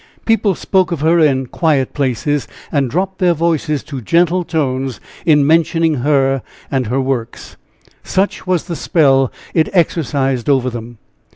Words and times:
People 0.25 0.55
spoke 0.55 0.91
of 0.91 1.01
her 1.01 1.19
in 1.19 1.45
quiet 1.45 1.93
places, 1.93 2.47
and 2.71 2.89
dropped 2.89 3.19
their 3.19 3.35
voices 3.35 3.83
to 3.83 4.01
gentle 4.01 4.43
tones 4.43 4.99
in 5.27 5.45
mentioning 5.45 5.93
her 5.97 6.41
and 6.71 6.87
her 6.87 6.99
works. 6.99 7.55
Such 8.01 8.47
was 8.47 8.63
the 8.63 8.75
spell 8.75 9.31
it 9.53 9.69
exercised 9.73 10.49
over 10.49 10.71
them. 10.71 10.97